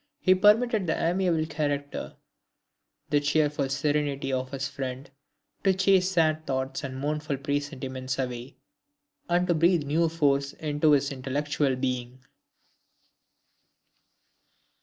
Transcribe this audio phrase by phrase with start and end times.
[0.19, 2.15] He permitted the amiable character,
[3.11, 5.07] the cheerful serenity of his friend
[5.63, 8.57] to chase sad thoughts and mournful presentiments away,
[9.29, 12.23] and to breathe new force into his intellectual being."